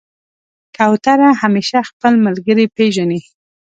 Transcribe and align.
کوتره 0.77 1.29
همیشه 1.41 1.77
خپل 1.89 2.13
ملګری 2.25 2.65
پېژني. 2.75 3.19